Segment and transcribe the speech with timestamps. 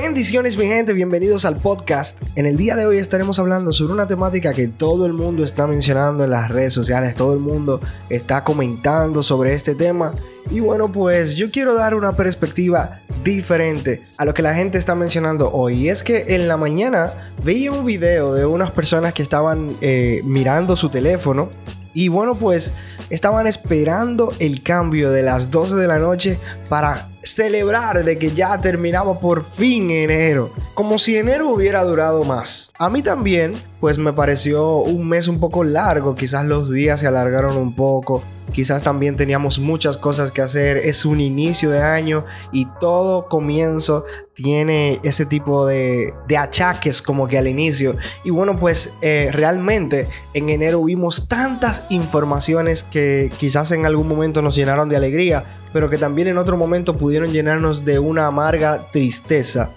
[0.00, 2.22] Bendiciones mi gente, bienvenidos al podcast.
[2.36, 5.66] En el día de hoy estaremos hablando sobre una temática que todo el mundo está
[5.66, 10.14] mencionando en las redes sociales, todo el mundo está comentando sobre este tema.
[10.50, 14.94] Y bueno, pues yo quiero dar una perspectiva diferente a lo que la gente está
[14.94, 15.86] mencionando hoy.
[15.86, 20.20] Y es que en la mañana veía un video de unas personas que estaban eh,
[20.24, 21.50] mirando su teléfono
[21.92, 22.74] y bueno, pues
[23.10, 26.38] estaban esperando el cambio de las 12 de la noche
[26.68, 30.50] para celebrar de que ya terminaba por fin enero.
[30.74, 32.72] Como si enero hubiera durado más.
[32.78, 36.14] A mí también, pues me pareció un mes un poco largo.
[36.14, 38.22] Quizás los días se alargaron un poco.
[38.52, 40.76] Quizás también teníamos muchas cosas que hacer.
[40.76, 47.38] Es un inicio de año y todo comienzo tiene ese tipo de, achaques como que
[47.38, 47.96] al inicio.
[48.24, 54.42] Y bueno, pues eh, realmente en enero vimos tantas informaciones que quizás en algún momento
[54.42, 58.90] nos llenaron de alegría, pero que también en otro momento pudieron llenarnos de una amarga
[58.92, 59.70] tristeza.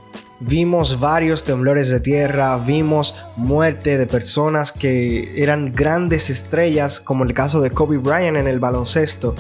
[0.43, 7.35] Vimos varios temblores de tierra, vimos muerte de personas que eran grandes estrellas, como el
[7.35, 9.35] caso de Kobe Bryant en el baloncesto.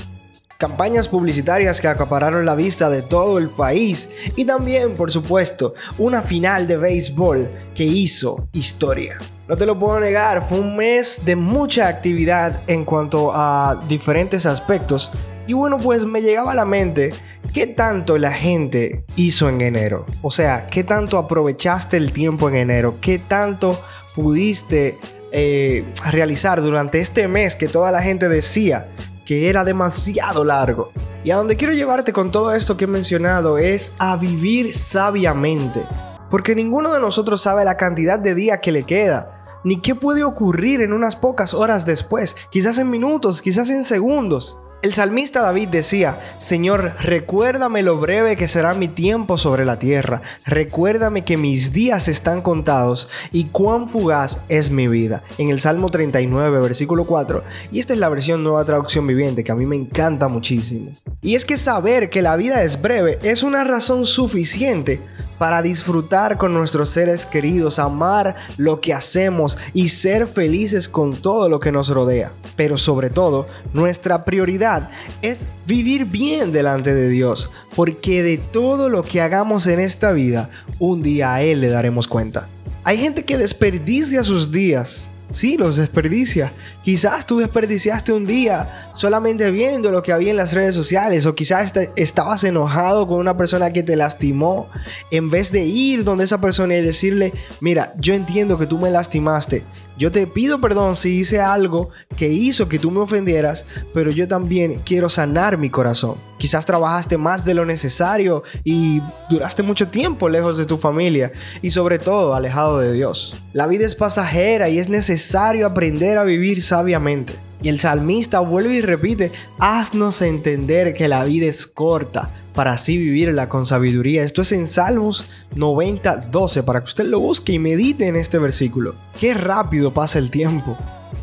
[0.61, 6.21] Campañas publicitarias que acapararon la vista de todo el país y también, por supuesto, una
[6.21, 9.17] final de béisbol que hizo historia.
[9.47, 14.45] No te lo puedo negar, fue un mes de mucha actividad en cuanto a diferentes
[14.45, 15.11] aspectos.
[15.47, 17.09] Y bueno, pues me llegaba a la mente
[17.53, 20.05] ¿Qué tanto la gente hizo en enero?
[20.21, 22.99] O sea, ¿qué tanto aprovechaste el tiempo en enero?
[23.01, 23.81] ¿Qué tanto
[24.13, 24.95] pudiste
[25.31, 28.87] eh, realizar durante este mes que toda la gente decía
[29.31, 30.91] que era demasiado largo?
[31.23, 35.85] Y a donde quiero llevarte con todo esto que he mencionado es a vivir sabiamente.
[36.29, 40.25] Porque ninguno de nosotros sabe la cantidad de días que le queda, ni qué puede
[40.25, 44.59] ocurrir en unas pocas horas después, quizás en minutos, quizás en segundos.
[44.81, 50.23] El salmista David decía, Señor, recuérdame lo breve que será mi tiempo sobre la tierra,
[50.43, 55.21] recuérdame que mis días están contados y cuán fugaz es mi vida.
[55.37, 59.51] En el Salmo 39, versículo 4, y esta es la versión nueva traducción viviente que
[59.51, 60.93] a mí me encanta muchísimo.
[61.23, 64.99] Y es que saber que la vida es breve es una razón suficiente
[65.37, 71.47] para disfrutar con nuestros seres queridos, amar lo que hacemos y ser felices con todo
[71.47, 72.31] lo que nos rodea.
[72.55, 74.89] Pero sobre todo, nuestra prioridad
[75.21, 80.49] es vivir bien delante de Dios, porque de todo lo que hagamos en esta vida,
[80.79, 82.49] un día a Él le daremos cuenta.
[82.83, 86.51] Hay gente que desperdicia sus días Sí, los desperdicia.
[86.83, 91.35] Quizás tú desperdiciaste un día solamente viendo lo que había en las redes sociales o
[91.35, 94.69] quizás estabas enojado con una persona que te lastimó
[95.09, 98.89] en vez de ir donde esa persona y decirle, mira, yo entiendo que tú me
[98.89, 99.63] lastimaste,
[99.97, 104.27] yo te pido perdón si hice algo que hizo que tú me ofendieras, pero yo
[104.27, 106.30] también quiero sanar mi corazón.
[106.41, 111.31] Quizás trabajaste más de lo necesario y duraste mucho tiempo lejos de tu familia
[111.61, 113.43] y sobre todo alejado de Dios.
[113.53, 117.33] La vida es pasajera y es necesario aprender a vivir sabiamente.
[117.61, 122.97] Y el salmista vuelve y repite, haznos entender que la vida es corta para así
[122.97, 124.23] vivirla con sabiduría.
[124.23, 128.39] Esto es en Salmos 90, 12, para que usted lo busque y medite en este
[128.39, 128.95] versículo.
[129.19, 130.75] Qué rápido pasa el tiempo.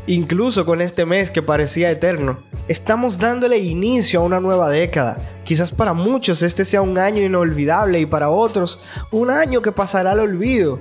[0.07, 2.39] Incluso con este mes que parecía eterno,
[2.69, 5.17] estamos dándole inicio a una nueva década.
[5.45, 10.13] Quizás para muchos este sea un año inolvidable y para otros un año que pasará
[10.13, 10.79] al olvido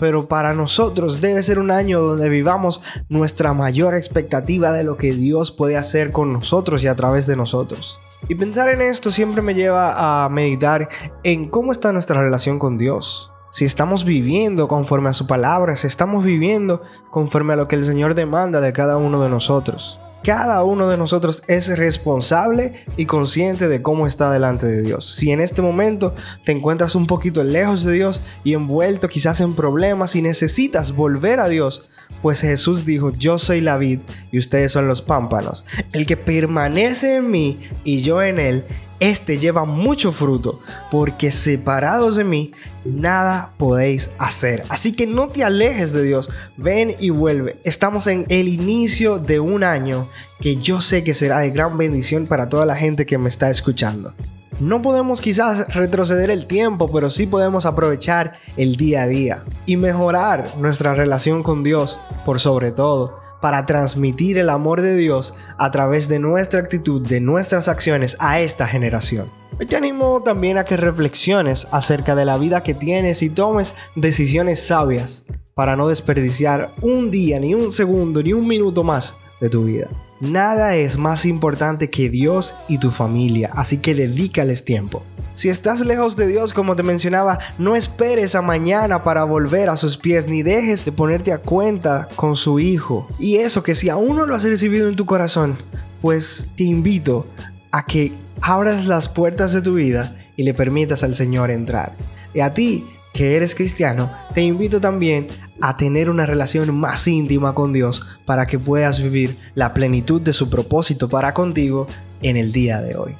[0.00, 5.12] pero para nosotros debe ser un año donde vivamos nuestra mayor expectativa de lo que
[5.12, 8.00] Dios puede hacer con nosotros y a través de nosotros.
[8.28, 10.88] Y pensar en esto siempre me lleva a meditar
[11.22, 13.32] en cómo está nuestra relación con Dios.
[13.50, 17.84] Si estamos viviendo conforme a su palabra, si estamos viviendo conforme a lo que el
[17.84, 19.98] Señor demanda de cada uno de nosotros.
[20.22, 25.16] Cada uno de nosotros es responsable y consciente de cómo está delante de Dios.
[25.16, 29.54] Si en este momento te encuentras un poquito lejos de Dios y envuelto quizás en
[29.54, 31.88] problemas y necesitas volver a Dios,
[32.22, 34.00] pues Jesús dijo, yo soy la vid
[34.30, 35.64] y ustedes son los pámpanos.
[35.92, 38.66] El que permanece en mí y yo en él,
[39.00, 40.60] este lleva mucho fruto,
[40.90, 42.52] porque separados de mí,
[42.84, 44.62] nada podéis hacer.
[44.68, 47.60] Así que no te alejes de Dios, ven y vuelve.
[47.64, 50.08] Estamos en el inicio de un año
[50.40, 53.50] que yo sé que será de gran bendición para toda la gente que me está
[53.50, 54.14] escuchando.
[54.60, 59.78] No podemos quizás retroceder el tiempo, pero sí podemos aprovechar el día a día y
[59.78, 65.70] mejorar nuestra relación con Dios por sobre todo para transmitir el amor de Dios a
[65.70, 69.30] través de nuestra actitud, de nuestras acciones a esta generación.
[69.68, 74.66] te animo también a que reflexiones acerca de la vida que tienes y tomes decisiones
[74.66, 79.64] sabias para no desperdiciar un día, ni un segundo, ni un minuto más de tu
[79.64, 79.88] vida.
[80.20, 85.02] Nada es más importante que Dios y tu familia, así que dedícales tiempo.
[85.40, 89.76] Si estás lejos de Dios, como te mencionaba, no esperes a mañana para volver a
[89.78, 93.08] sus pies, ni dejes de ponerte a cuenta con su Hijo.
[93.18, 95.56] Y eso que si aún no lo has recibido en tu corazón,
[96.02, 97.26] pues te invito
[97.70, 101.96] a que abras las puertas de tu vida y le permitas al Señor entrar.
[102.34, 102.84] Y a ti,
[103.14, 105.26] que eres cristiano, te invito también
[105.62, 110.34] a tener una relación más íntima con Dios para que puedas vivir la plenitud de
[110.34, 111.86] su propósito para contigo
[112.20, 113.16] en el día de hoy.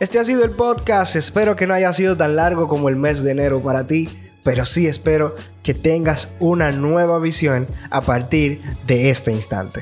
[0.00, 3.24] Este ha sido el podcast, espero que no haya sido tan largo como el mes
[3.24, 4.08] de enero para ti,
[4.44, 5.34] pero sí espero
[5.64, 9.80] que tengas una nueva visión a partir de este instante.